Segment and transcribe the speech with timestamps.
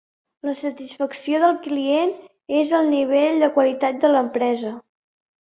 [0.47, 2.15] La satisfacció del client
[2.61, 4.75] és el nivell de qualitat de l'empresa.